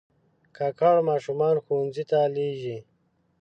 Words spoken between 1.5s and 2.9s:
ښوونځیو ته لېږي.